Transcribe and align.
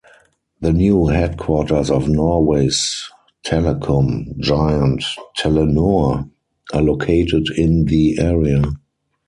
The 0.61 0.73
new 0.73 1.05
headquarters 1.09 1.91
of 1.91 2.09
Norway's 2.09 3.03
telecom 3.45 4.35
giant 4.39 5.03
Telenor 5.37 6.27
are 6.73 6.81
located 6.81 7.49
in 7.55 7.85
the 7.85 8.17
area. 8.17 8.63